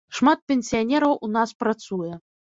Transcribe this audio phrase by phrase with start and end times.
[0.19, 2.13] Шмат пенсіянераў у нас працуе.